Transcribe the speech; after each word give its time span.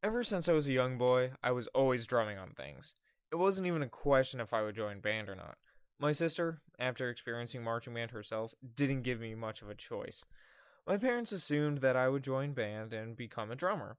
Ever 0.00 0.22
since 0.22 0.48
I 0.48 0.52
was 0.52 0.68
a 0.68 0.72
young 0.72 0.96
boy, 0.96 1.32
I 1.42 1.50
was 1.50 1.66
always 1.68 2.06
drumming 2.06 2.38
on 2.38 2.50
things. 2.50 2.94
It 3.32 3.36
wasn't 3.36 3.66
even 3.66 3.82
a 3.82 3.88
question 3.88 4.40
if 4.40 4.52
I 4.52 4.62
would 4.62 4.76
join 4.76 5.00
band 5.00 5.28
or 5.28 5.34
not. 5.34 5.58
My 5.98 6.12
sister, 6.12 6.60
after 6.78 7.10
experiencing 7.10 7.64
marching 7.64 7.94
band 7.94 8.12
herself, 8.12 8.54
didn't 8.76 9.02
give 9.02 9.20
me 9.20 9.34
much 9.34 9.60
of 9.60 9.68
a 9.68 9.74
choice. 9.74 10.24
My 10.86 10.98
parents 10.98 11.32
assumed 11.32 11.78
that 11.78 11.96
I 11.96 12.08
would 12.08 12.22
join 12.22 12.52
band 12.52 12.92
and 12.92 13.16
become 13.16 13.50
a 13.50 13.56
drummer. 13.56 13.96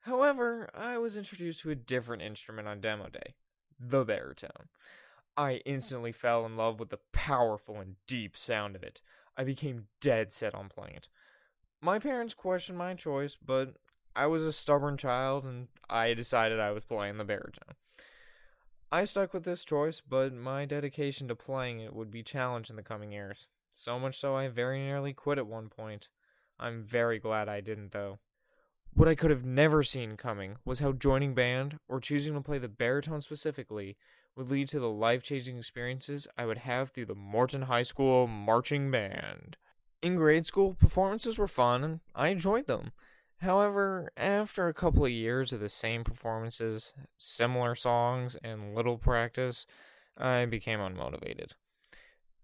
However, 0.00 0.68
I 0.74 0.98
was 0.98 1.16
introduced 1.16 1.60
to 1.60 1.70
a 1.70 1.74
different 1.74 2.22
instrument 2.22 2.68
on 2.68 2.80
demo 2.80 3.08
day 3.08 3.34
the 3.80 4.04
baritone. 4.04 4.68
I 5.36 5.62
instantly 5.64 6.12
fell 6.12 6.44
in 6.44 6.56
love 6.56 6.80
with 6.80 6.90
the 6.90 6.98
powerful 7.12 7.76
and 7.78 7.94
deep 8.06 8.36
sound 8.36 8.76
of 8.76 8.82
it. 8.82 9.00
I 9.36 9.44
became 9.44 9.86
dead 10.00 10.32
set 10.32 10.54
on 10.54 10.68
playing 10.68 10.96
it. 10.96 11.08
My 11.80 11.98
parents 11.98 12.34
questioned 12.34 12.76
my 12.76 12.94
choice, 12.94 13.36
but 13.36 13.74
I 14.14 14.26
was 14.26 14.44
a 14.44 14.52
stubborn 14.52 14.96
child 14.96 15.44
and 15.44 15.68
I 15.88 16.14
decided 16.14 16.60
I 16.60 16.72
was 16.72 16.84
playing 16.84 17.18
the 17.18 17.24
baritone. 17.24 17.76
I 18.90 19.04
stuck 19.04 19.34
with 19.34 19.44
this 19.44 19.64
choice, 19.64 20.00
but 20.00 20.32
my 20.32 20.64
dedication 20.64 21.28
to 21.28 21.34
playing 21.34 21.80
it 21.80 21.94
would 21.94 22.10
be 22.10 22.22
challenged 22.22 22.70
in 22.70 22.76
the 22.76 22.82
coming 22.82 23.12
years. 23.12 23.48
So 23.70 23.98
much 23.98 24.16
so 24.16 24.34
I 24.34 24.48
very 24.48 24.78
nearly 24.78 25.12
quit 25.12 25.38
at 25.38 25.46
one 25.46 25.68
point. 25.68 26.08
I'm 26.58 26.82
very 26.82 27.18
glad 27.18 27.48
I 27.48 27.60
didn't, 27.60 27.92
though. 27.92 28.18
What 28.94 29.06
I 29.06 29.14
could 29.14 29.30
have 29.30 29.44
never 29.44 29.82
seen 29.82 30.16
coming 30.16 30.56
was 30.64 30.80
how 30.80 30.92
joining 30.92 31.34
band, 31.34 31.78
or 31.86 32.00
choosing 32.00 32.34
to 32.34 32.40
play 32.40 32.58
the 32.58 32.68
baritone 32.68 33.20
specifically, 33.20 33.96
would 34.34 34.50
lead 34.50 34.68
to 34.68 34.80
the 34.80 34.88
life 34.88 35.22
changing 35.22 35.58
experiences 35.58 36.26
I 36.36 36.46
would 36.46 36.58
have 36.58 36.90
through 36.90 37.06
the 37.06 37.14
Morton 37.14 37.62
High 37.62 37.82
School 37.82 38.26
marching 38.26 38.90
band. 38.90 39.56
In 40.00 40.16
grade 40.16 40.46
school, 40.46 40.74
performances 40.74 41.38
were 41.38 41.48
fun 41.48 41.84
and 41.84 42.00
I 42.14 42.28
enjoyed 42.28 42.66
them. 42.66 42.92
However, 43.40 44.10
after 44.16 44.66
a 44.66 44.74
couple 44.74 45.04
of 45.04 45.12
years 45.12 45.52
of 45.52 45.60
the 45.60 45.68
same 45.68 46.02
performances, 46.02 46.92
similar 47.16 47.74
songs, 47.74 48.36
and 48.42 48.74
little 48.74 48.98
practice, 48.98 49.64
I 50.16 50.44
became 50.46 50.80
unmotivated. 50.80 51.52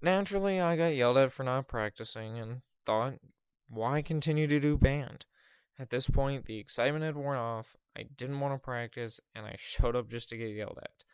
Naturally, 0.00 0.60
I 0.60 0.76
got 0.76 0.94
yelled 0.94 1.16
at 1.16 1.32
for 1.32 1.42
not 1.42 1.66
practicing 1.66 2.38
and 2.38 2.62
thought, 2.86 3.14
why 3.68 4.02
continue 4.02 4.46
to 4.46 4.60
do 4.60 4.76
band? 4.76 5.24
At 5.78 5.90
this 5.90 6.08
point, 6.08 6.44
the 6.44 6.58
excitement 6.58 7.04
had 7.04 7.16
worn 7.16 7.38
off, 7.38 7.74
I 7.96 8.04
didn't 8.16 8.38
want 8.38 8.54
to 8.54 8.58
practice, 8.58 9.20
and 9.34 9.46
I 9.46 9.56
showed 9.58 9.96
up 9.96 10.08
just 10.08 10.28
to 10.28 10.36
get 10.36 10.54
yelled 10.54 10.78
at. 10.80 11.04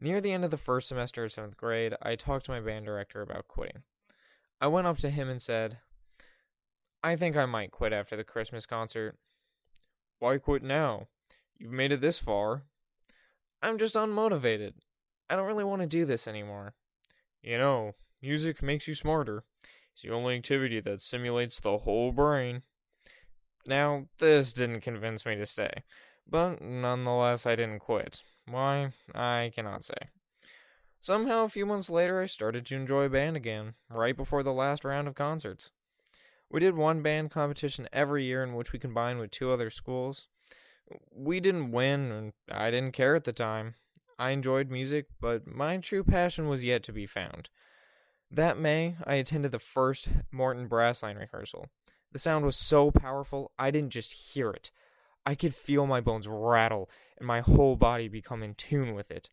Near 0.00 0.20
the 0.20 0.32
end 0.32 0.44
of 0.44 0.50
the 0.50 0.56
first 0.56 0.88
semester 0.88 1.24
of 1.24 1.30
7th 1.30 1.56
grade, 1.56 1.94
I 2.02 2.16
talked 2.16 2.46
to 2.46 2.52
my 2.52 2.60
band 2.60 2.86
director 2.86 3.20
about 3.20 3.46
quitting. 3.46 3.82
I 4.60 4.66
went 4.66 4.86
up 4.86 4.98
to 4.98 5.10
him 5.10 5.28
and 5.28 5.40
said, 5.40 5.78
I 7.02 7.16
think 7.16 7.36
I 7.36 7.46
might 7.46 7.70
quit 7.70 7.92
after 7.92 8.16
the 8.16 8.24
Christmas 8.24 8.66
concert. 8.66 9.16
Why 10.18 10.38
quit 10.38 10.62
now? 10.62 11.08
You've 11.56 11.72
made 11.72 11.92
it 11.92 12.00
this 12.00 12.18
far. 12.18 12.64
I'm 13.62 13.78
just 13.78 13.94
unmotivated. 13.94 14.74
I 15.30 15.36
don't 15.36 15.46
really 15.46 15.64
want 15.64 15.82
to 15.82 15.86
do 15.86 16.04
this 16.04 16.26
anymore. 16.26 16.74
You 17.42 17.58
know, 17.58 17.94
music 18.20 18.62
makes 18.62 18.88
you 18.88 18.94
smarter. 18.94 19.44
It's 19.92 20.02
the 20.02 20.10
only 20.10 20.36
activity 20.36 20.80
that 20.80 21.00
simulates 21.00 21.60
the 21.60 21.78
whole 21.78 22.12
brain. 22.12 22.62
Now, 23.66 24.06
this 24.18 24.52
didn't 24.52 24.80
convince 24.80 25.26
me 25.26 25.36
to 25.36 25.46
stay, 25.46 25.82
but 26.28 26.62
nonetheless, 26.62 27.46
I 27.46 27.56
didn't 27.56 27.80
quit. 27.80 28.22
Why, 28.46 28.92
I 29.14 29.52
cannot 29.54 29.84
say. 29.84 30.08
Somehow, 31.00 31.44
a 31.44 31.48
few 31.48 31.66
months 31.66 31.90
later, 31.90 32.20
I 32.20 32.26
started 32.26 32.66
to 32.66 32.76
enjoy 32.76 33.08
band 33.08 33.36
again, 33.36 33.74
right 33.90 34.16
before 34.16 34.42
the 34.42 34.52
last 34.52 34.84
round 34.84 35.06
of 35.06 35.14
concerts. 35.14 35.70
We 36.50 36.60
did 36.60 36.76
one 36.76 37.02
band 37.02 37.30
competition 37.30 37.88
every 37.92 38.24
year 38.24 38.42
in 38.42 38.54
which 38.54 38.72
we 38.72 38.78
combined 38.78 39.18
with 39.18 39.30
two 39.30 39.50
other 39.50 39.68
schools. 39.68 40.28
We 41.14 41.40
didn't 41.40 41.72
win, 41.72 42.10
and 42.10 42.32
I 42.50 42.70
didn't 42.70 42.94
care 42.94 43.14
at 43.14 43.24
the 43.24 43.32
time. 43.32 43.74
I 44.18 44.30
enjoyed 44.30 44.70
music, 44.70 45.06
but 45.20 45.46
my 45.46 45.76
true 45.76 46.02
passion 46.02 46.48
was 46.48 46.64
yet 46.64 46.82
to 46.84 46.92
be 46.92 47.06
found. 47.06 47.50
That 48.30 48.58
May, 48.58 48.96
I 49.04 49.14
attended 49.14 49.52
the 49.52 49.58
first 49.58 50.08
Morton 50.32 50.68
Brassline 50.68 51.18
rehearsal. 51.18 51.68
The 52.12 52.18
sound 52.18 52.44
was 52.44 52.56
so 52.56 52.90
powerful, 52.90 53.52
I 53.58 53.70
didn't 53.70 53.92
just 53.92 54.12
hear 54.32 54.50
it. 54.50 54.70
I 55.26 55.34
could 55.34 55.54
feel 55.54 55.86
my 55.86 56.00
bones 56.00 56.26
rattle 56.26 56.88
and 57.18 57.26
my 57.26 57.40
whole 57.40 57.76
body 57.76 58.08
become 58.08 58.42
in 58.42 58.54
tune 58.54 58.94
with 58.94 59.10
it. 59.10 59.28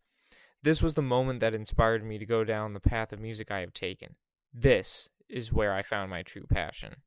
This 0.61 0.81
was 0.81 0.95
the 0.95 1.01
moment 1.01 1.39
that 1.39 1.53
inspired 1.53 2.03
me 2.03 2.17
to 2.17 2.25
go 2.25 2.43
down 2.43 2.73
the 2.73 2.79
path 2.79 3.13
of 3.13 3.19
music 3.19 3.49
I 3.49 3.59
have 3.59 3.73
taken. 3.73 4.15
This 4.53 5.09
is 5.29 5.53
where 5.53 5.73
I 5.73 5.81
found 5.81 6.09
my 6.09 6.21
true 6.21 6.45
passion. 6.49 6.97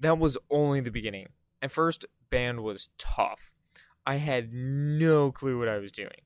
That 0.00 0.18
was 0.18 0.38
only 0.50 0.80
the 0.80 0.90
beginning. 0.90 1.28
At 1.60 1.72
first, 1.72 2.06
band 2.30 2.60
was 2.60 2.88
tough. 2.96 3.52
I 4.06 4.16
had 4.16 4.52
no 4.52 5.30
clue 5.30 5.58
what 5.58 5.68
I 5.68 5.78
was 5.78 5.92
doing. 5.92 6.22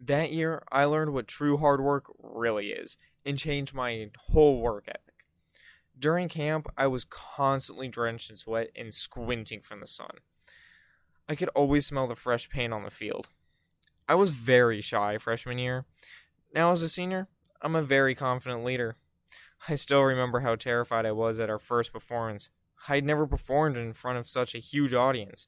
That 0.00 0.32
year, 0.32 0.62
I 0.72 0.86
learned 0.86 1.12
what 1.12 1.28
true 1.28 1.58
hard 1.58 1.80
work 1.80 2.06
really 2.18 2.70
is 2.70 2.96
and 3.24 3.38
changed 3.38 3.74
my 3.74 4.10
whole 4.30 4.60
work 4.60 4.84
ethic. 4.88 5.26
During 5.96 6.28
camp, 6.28 6.66
I 6.76 6.86
was 6.86 7.04
constantly 7.04 7.86
drenched 7.86 8.30
in 8.30 8.36
sweat 8.36 8.70
and 8.74 8.94
squinting 8.94 9.60
from 9.60 9.80
the 9.80 9.86
sun. 9.86 10.16
I 11.28 11.34
could 11.34 11.50
always 11.50 11.86
smell 11.86 12.08
the 12.08 12.14
fresh 12.14 12.48
paint 12.48 12.72
on 12.72 12.82
the 12.82 12.90
field. 12.90 13.28
I 14.08 14.14
was 14.14 14.32
very 14.32 14.80
shy 14.80 15.18
freshman 15.18 15.58
year. 15.58 15.84
Now, 16.54 16.72
as 16.72 16.82
a 16.82 16.88
senior, 16.88 17.28
I'm 17.60 17.76
a 17.76 17.82
very 17.82 18.14
confident 18.14 18.64
leader. 18.64 18.96
I 19.68 19.76
still 19.76 20.02
remember 20.02 20.40
how 20.40 20.56
terrified 20.56 21.06
I 21.06 21.12
was 21.12 21.38
at 21.38 21.50
our 21.50 21.60
first 21.60 21.92
performance. 21.92 22.48
I'd 22.88 23.04
never 23.04 23.26
performed 23.26 23.76
in 23.76 23.92
front 23.92 24.18
of 24.18 24.26
such 24.26 24.54
a 24.54 24.58
huge 24.58 24.92
audience. 24.92 25.46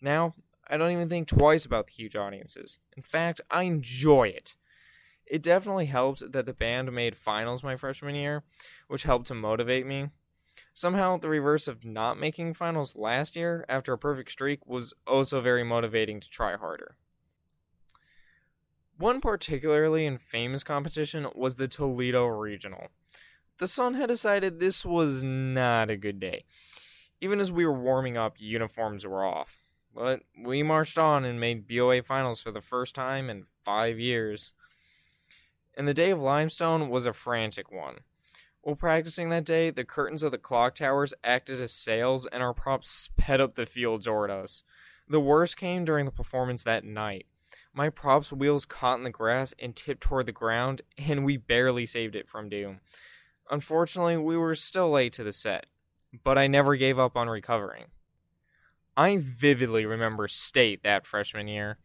Now, 0.00 0.34
I 0.68 0.76
don't 0.76 0.90
even 0.90 1.08
think 1.08 1.28
twice 1.28 1.64
about 1.64 1.86
the 1.86 1.92
huge 1.92 2.16
audiences. 2.16 2.78
In 2.96 3.02
fact, 3.02 3.40
I 3.50 3.64
enjoy 3.64 4.28
it. 4.28 4.56
It 5.26 5.42
definitely 5.42 5.86
helped 5.86 6.32
that 6.32 6.46
the 6.46 6.52
band 6.52 6.92
made 6.92 7.16
finals 7.16 7.62
my 7.62 7.76
freshman 7.76 8.14
year, 8.14 8.42
which 8.88 9.04
helped 9.04 9.26
to 9.28 9.34
motivate 9.34 9.86
me. 9.86 10.10
Somehow, 10.74 11.16
the 11.16 11.28
reverse 11.28 11.68
of 11.68 11.84
not 11.84 12.18
making 12.18 12.54
finals 12.54 12.96
last 12.96 13.36
year 13.36 13.64
after 13.68 13.92
a 13.92 13.98
perfect 13.98 14.30
streak 14.30 14.66
was 14.66 14.92
also 15.06 15.40
very 15.40 15.64
motivating 15.64 16.20
to 16.20 16.28
try 16.28 16.56
harder. 16.56 16.96
One 18.98 19.20
particularly 19.20 20.06
infamous 20.06 20.62
competition 20.62 21.26
was 21.34 21.56
the 21.56 21.68
Toledo 21.68 22.26
Regional 22.26 22.88
the 23.62 23.68
sun 23.68 23.94
had 23.94 24.08
decided 24.08 24.58
this 24.58 24.84
was 24.84 25.22
not 25.22 25.88
a 25.88 25.96
good 25.96 26.18
day. 26.18 26.44
Even 27.20 27.38
as 27.38 27.52
we 27.52 27.64
were 27.64 27.72
warming 27.72 28.16
up, 28.16 28.40
uniforms 28.40 29.06
were 29.06 29.24
off. 29.24 29.60
But 29.94 30.22
we 30.36 30.64
marched 30.64 30.98
on 30.98 31.24
and 31.24 31.38
made 31.38 31.68
BOA 31.68 32.02
finals 32.02 32.42
for 32.42 32.50
the 32.50 32.60
first 32.60 32.92
time 32.92 33.30
in 33.30 33.44
five 33.64 34.00
years. 34.00 34.50
And 35.76 35.86
the 35.86 35.94
day 35.94 36.10
of 36.10 36.18
limestone 36.18 36.88
was 36.90 37.06
a 37.06 37.12
frantic 37.12 37.70
one. 37.70 37.98
While 38.62 38.74
practicing 38.74 39.28
that 39.28 39.44
day, 39.44 39.70
the 39.70 39.84
curtains 39.84 40.24
of 40.24 40.32
the 40.32 40.38
clock 40.38 40.74
towers 40.74 41.14
acted 41.22 41.60
as 41.60 41.72
sails 41.72 42.26
and 42.26 42.42
our 42.42 42.52
props 42.52 42.90
sped 42.90 43.40
up 43.40 43.54
the 43.54 43.64
field 43.64 44.02
toward 44.02 44.32
us. 44.32 44.64
The 45.08 45.20
worst 45.20 45.56
came 45.56 45.84
during 45.84 46.04
the 46.04 46.10
performance 46.10 46.64
that 46.64 46.84
night. 46.84 47.26
My 47.72 47.90
props 47.90 48.32
wheels 48.32 48.64
caught 48.64 48.98
in 48.98 49.04
the 49.04 49.10
grass 49.10 49.54
and 49.60 49.76
tipped 49.76 50.02
toward 50.02 50.26
the 50.26 50.32
ground, 50.32 50.82
and 50.98 51.24
we 51.24 51.36
barely 51.36 51.86
saved 51.86 52.16
it 52.16 52.28
from 52.28 52.48
doom. 52.48 52.80
Unfortunately, 53.50 54.16
we 54.16 54.36
were 54.36 54.54
still 54.54 54.90
late 54.90 55.12
to 55.14 55.24
the 55.24 55.32
set, 55.32 55.66
but 56.24 56.38
I 56.38 56.46
never 56.46 56.76
gave 56.76 56.98
up 56.98 57.16
on 57.16 57.28
recovering. 57.28 57.86
I 58.96 59.18
vividly 59.18 59.86
remember 59.86 60.28
State 60.28 60.82
that 60.82 61.06
freshman 61.06 61.48
year. 61.48 61.78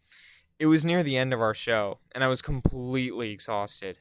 It 0.60 0.66
was 0.66 0.84
near 0.84 1.04
the 1.04 1.18
end 1.18 1.34
of 1.34 1.42
our 1.42 1.54
show, 1.54 2.00
and 2.14 2.24
I 2.24 2.28
was 2.28 2.42
completely 2.42 3.32
exhausted. 3.32 4.00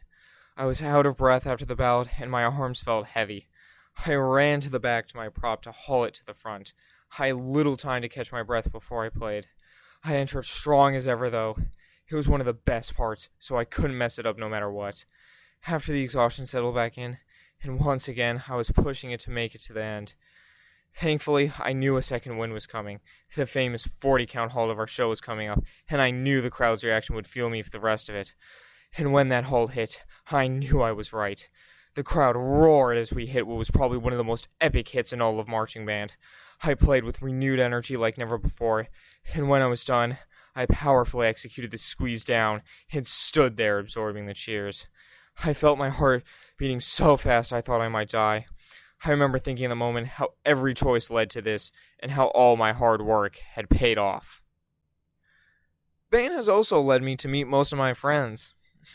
I 0.57 0.65
was 0.65 0.83
out 0.83 1.07
of 1.07 1.19
breath 1.19 1.47
after 1.47 1.65
the 1.65 1.77
ballad, 1.77 2.11
and 2.19 2.31
my 2.31 2.45
arms 2.45 2.81
felt 2.81 3.07
heavy. 3.07 3.49
I 4.07 4.15
ran 4.15 4.61
to 4.61 4.71
the 4.71 4.81
back 4.81 5.07
to 5.09 5.17
my 5.17 5.29
prop 5.29 5.63
to 5.63 5.73
haul 5.73 6.05
it 6.05 6.15
to 6.15 6.25
the 6.25 6.35
front. 6.35 6.73
I 7.19 7.29
had 7.29 7.37
little 7.37 7.77
time 7.77 8.03
to 8.03 8.09
catch 8.09 8.33
my 8.33 8.43
breath 8.43 8.73
before 8.73 9.05
I 9.05 9.09
played. 9.11 9.47
I 10.03 10.17
entered 10.17 10.45
strong 10.45 10.95
as 10.95 11.07
ever, 11.07 11.31
though. 11.31 11.57
It 12.09 12.15
was 12.15 12.29
one 12.29 12.41
of 12.41 12.47
the 12.47 12.53
best 12.53 12.97
parts, 12.97 13.29
so 13.39 13.57
I 13.57 13.65
couldn't 13.65 13.99
mess 13.99 14.19
it 14.19 14.27
up 14.27 14.39
no 14.39 14.49
matter 14.49 14.71
what. 14.71 15.05
After 15.67 15.93
the 15.93 16.03
exhaustion 16.03 16.47
settled 16.47 16.75
back 16.75 16.97
in, 16.97 17.19
and 17.63 17.81
once 17.81 18.09
again 18.09 18.43
I 18.49 18.57
was 18.57 18.71
pushing 18.71 19.11
it 19.11 19.21
to 19.21 19.31
make 19.31 19.55
it 19.55 19.63
to 19.63 19.73
the 19.73 19.83
end. 19.83 20.15
Thankfully, 20.95 21.53
I 21.59 21.75
knew 21.75 21.97
a 21.97 22.03
second 22.03 22.39
win 22.39 22.55
was 22.55 22.67
coming. 22.67 23.01
The 23.35 23.45
famous 23.45 23.87
40 23.87 24.25
count 24.25 24.53
hold 24.53 24.71
of 24.71 24.79
our 24.79 24.87
show 24.87 25.11
was 25.11 25.21
coming 25.21 25.47
up, 25.49 25.63
and 25.91 26.01
I 26.01 26.11
knew 26.11 26.41
the 26.41 26.49
crowd's 26.49 26.83
reaction 26.83 27.15
would 27.15 27.27
fuel 27.27 27.51
me 27.51 27.61
for 27.61 27.69
the 27.69 27.81
rest 27.81 28.09
of 28.09 28.15
it. 28.15 28.33
And 28.97 29.13
when 29.13 29.29
that 29.29 29.45
hold 29.45 29.73
hit, 29.73 30.03
I 30.31 30.49
knew 30.49 30.81
I 30.81 30.93
was 30.93 31.13
right. 31.13 31.47
The 31.97 32.03
crowd 32.03 32.35
roared 32.37 32.97
as 32.97 33.13
we 33.13 33.27
hit 33.27 33.47
what 33.47 33.59
was 33.59 33.71
probably 33.71 33.99
one 33.99 34.13
of 34.13 34.19
the 34.19 34.25
most 34.25 34.49
epic 34.61 34.89
hits 34.89 35.13
in 35.13 35.21
all 35.21 35.39
of 35.39 35.49
marching 35.49 35.85
band. 35.85 36.15
I 36.63 36.75
played 36.75 37.05
with 37.05 37.23
renewed 37.23 37.61
energy 37.61 37.97
like 37.97 38.17
never 38.17 38.39
before, 38.39 38.89
and 39.35 39.51
when 39.51 39.61
I 39.61 39.67
was 39.67 39.85
done, 39.85 40.19
I 40.55 40.65
powerfully 40.65 41.27
executed 41.27 41.71
the 41.71 41.79
squeeze 41.79 42.25
down 42.25 42.63
and 42.91 43.07
stood 43.07 43.59
there 43.59 43.79
absorbing 43.79 44.27
the 44.27 44.33
cheers. 44.33 44.87
I 45.45 45.53
felt 45.53 45.79
my 45.79 45.91
heart 45.91 46.23
beating 46.59 46.81
so 46.81 47.17
fast 47.17 47.53
I 47.53 47.61
thought 47.61 47.81
I 47.81 47.89
might 47.89 48.09
die. 48.09 48.47
I 49.05 49.11
remember 49.11 49.39
thinking 49.39 49.65
in 49.65 49.71
the 49.71 49.77
moment 49.77 50.07
how 50.07 50.31
every 50.45 50.75
choice 50.75 51.11
led 51.11 51.31
to 51.31 51.43
this 51.43 51.71
and 52.01 52.13
how 52.13 52.27
all 52.29 52.57
my 52.57 52.73
hard 52.73 53.03
work 53.03 53.39
had 53.55 53.69
paid 53.69 53.99
off. 53.99 54.43
Band 56.11 56.33
has 56.33 56.49
also 56.49 56.81
led 56.81 57.03
me 57.03 57.17
to 57.17 57.29
meet 57.29 57.45
most 57.45 57.73
of 57.73 57.79
my 57.79 57.93
friends. 57.93 58.55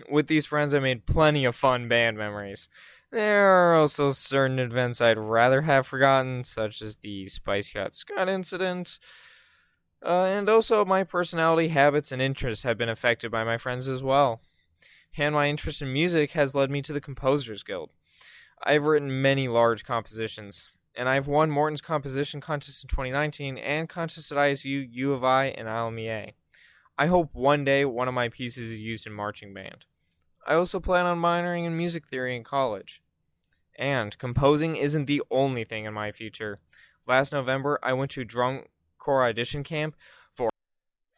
With 0.09 0.27
these 0.27 0.45
friends, 0.45 0.73
I 0.73 0.79
made 0.79 1.05
plenty 1.05 1.45
of 1.45 1.55
fun 1.55 1.87
band 1.87 2.17
memories. 2.17 2.69
There 3.11 3.47
are 3.47 3.75
also 3.75 4.11
certain 4.11 4.57
events 4.57 5.01
I'd 5.01 5.17
rather 5.17 5.63
have 5.63 5.85
forgotten, 5.85 6.45
such 6.45 6.81
as 6.81 6.97
the 6.97 7.27
Spice 7.27 7.73
Hot 7.73 7.93
Scott 7.93 8.29
incident. 8.29 8.99
Uh, 10.03 10.23
and 10.23 10.49
also, 10.49 10.85
my 10.85 11.03
personality, 11.03 11.67
habits, 11.67 12.11
and 12.11 12.21
interests 12.21 12.63
have 12.63 12.77
been 12.77 12.89
affected 12.89 13.29
by 13.29 13.43
my 13.43 13.57
friends 13.57 13.87
as 13.89 14.01
well. 14.01 14.41
And 15.17 15.35
my 15.35 15.49
interest 15.49 15.81
in 15.81 15.91
music 15.91 16.31
has 16.31 16.55
led 16.55 16.71
me 16.71 16.81
to 16.83 16.93
the 16.93 17.01
Composers 17.01 17.63
Guild. 17.63 17.91
I've 18.63 18.85
written 18.85 19.21
many 19.21 19.47
large 19.47 19.83
compositions, 19.83 20.69
and 20.95 21.09
I've 21.09 21.27
won 21.27 21.51
Morton's 21.51 21.81
Composition 21.81 22.39
Contest 22.39 22.83
in 22.83 22.87
2019 22.87 23.57
and 23.57 23.89
contests 23.89 24.31
at 24.31 24.37
ISU, 24.37 24.87
U 24.89 25.13
of 25.13 25.23
I, 25.23 25.45
and 25.47 25.67
ILMEA. 25.67 26.33
I 26.97 27.07
hope 27.07 27.29
one 27.33 27.65
day 27.65 27.83
one 27.83 28.07
of 28.07 28.13
my 28.13 28.29
pieces 28.29 28.71
is 28.71 28.79
used 28.79 29.05
in 29.05 29.13
marching 29.13 29.53
band. 29.53 29.85
I 30.47 30.53
also 30.53 30.79
plan 30.79 31.05
on 31.05 31.19
minoring 31.19 31.65
in 31.65 31.75
music 31.75 32.07
theory 32.07 32.35
in 32.35 32.43
college. 32.43 33.01
And 33.77 34.17
composing 34.17 34.75
isn't 34.75 35.05
the 35.05 35.21
only 35.31 35.63
thing 35.63 35.85
in 35.85 35.93
my 35.93 36.11
future. 36.11 36.59
Last 37.07 37.33
November, 37.33 37.79
I 37.83 37.93
went 37.93 38.11
to 38.11 38.23
drum 38.23 38.63
corps 38.97 39.25
audition 39.25 39.63
camp 39.63 39.95
for 40.31 40.49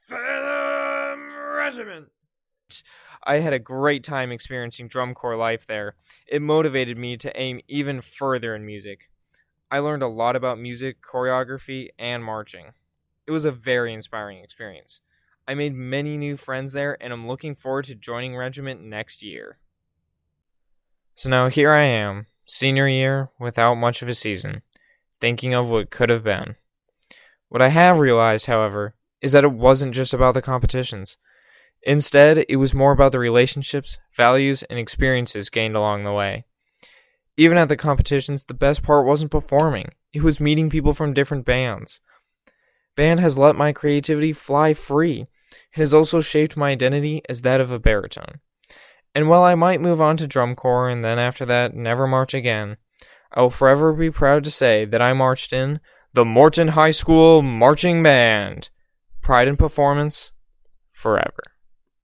Phantom 0.08 1.22
Regiment. 1.58 2.08
I 3.26 3.36
had 3.40 3.54
a 3.54 3.60
great 3.60 4.04
time 4.04 4.32
experiencing 4.32 4.88
drum 4.88 5.14
corps 5.14 5.38
life 5.38 5.66
there. 5.66 5.96
It 6.28 6.42
motivated 6.42 6.98
me 6.98 7.16
to 7.18 7.40
aim 7.40 7.62
even 7.68 8.02
further 8.02 8.56
in 8.56 8.66
music. 8.66 9.10
I 9.72 9.80
learned 9.80 10.04
a 10.04 10.08
lot 10.08 10.36
about 10.36 10.60
music, 10.60 11.02
choreography, 11.02 11.90
and 11.98 12.24
marching. 12.24 12.74
It 13.26 13.32
was 13.32 13.46
a 13.46 13.52
very 13.52 13.94
inspiring 13.94 14.40
experience. 14.40 15.00
I 15.48 15.56
made 15.56 15.74
many 15.74 16.18
new 16.18 16.38
friends 16.38 16.74
there, 16.74 16.98
and 17.02 17.12
I'm 17.12 17.28
looking 17.28 17.56
forward 17.56 17.86
to 17.86 17.96
joining 17.96 18.36
Regiment 18.36 18.82
next 18.82 19.24
year. 19.24 19.58
So 21.16 21.30
now 21.30 21.50
here 21.50 21.72
I 21.72 21.84
am, 21.84 22.28
senior 22.46 22.88
year, 22.88 23.30
without 23.40 23.76
much 23.76 24.02
of 24.02 24.10
a 24.10 24.14
season, 24.14 24.62
thinking 25.20 25.54
of 25.54 25.70
what 25.70 25.92
could 25.92 26.10
have 26.10 26.24
been. 26.24 26.56
What 27.50 27.62
I 27.62 27.70
have 27.70 28.00
realized, 28.00 28.48
however, 28.48 28.96
is 29.22 29.32
that 29.32 29.44
it 29.44 29.52
wasn't 29.52 29.94
just 29.94 30.14
about 30.14 30.34
the 30.34 30.42
competitions. 30.42 31.18
Instead, 31.86 32.46
it 32.48 32.56
was 32.56 32.74
more 32.74 32.92
about 32.92 33.12
the 33.12 33.20
relationships, 33.20 34.00
values, 34.16 34.64
and 34.64 34.80
experiences 34.80 35.50
gained 35.50 35.76
along 35.76 36.04
the 36.04 36.14
way. 36.14 36.46
Even 37.36 37.58
at 37.58 37.68
the 37.68 37.78
competitions, 37.78 38.46
the 38.46 38.54
best 38.54 38.84
part 38.84 39.06
wasn't 39.06 39.32
performing, 39.32 39.90
it 40.14 40.22
was 40.22 40.40
meeting 40.40 40.70
people 40.70 40.94
from 40.94 41.14
different 41.14 41.46
bands. 41.46 42.00
Band 42.96 43.20
has 43.20 43.38
let 43.38 43.56
my 43.56 43.74
creativity 43.74 44.32
fly 44.32 44.74
free 44.74 45.28
it 45.54 45.80
has 45.80 45.94
also 45.94 46.22
shaped 46.22 46.58
my 46.58 46.72
identity 46.72 47.22
as 47.30 47.42
that 47.42 47.62
of 47.62 47.72
a 47.72 47.80
baritone. 47.80 48.40
And 49.16 49.30
while 49.30 49.44
I 49.44 49.56
might 49.56 49.82
move 49.82 50.02
on 50.02 50.18
to 50.18 50.28
drum 50.28 50.56
corps 50.56 50.90
and 50.90 51.04
then 51.04 51.20
after 51.20 51.46
that 51.46 51.76
never 51.76 52.08
march 52.08 52.34
again, 52.34 52.78
I 53.32 53.42
will 53.42 53.50
forever 53.50 53.94
be 53.94 54.12
proud 54.12 54.44
to 54.46 54.52
say 54.52 54.86
that 54.86 55.02
I 55.02 55.14
marched 55.14 55.54
in 55.54 55.80
the 56.14 56.26
Morton 56.26 56.70
High 56.70 56.92
School 56.92 57.42
Marching 57.42 58.02
Band. 58.04 58.70
Pride 59.22 59.48
in 59.48 59.58
performance 59.58 60.32
forever. 60.92 61.53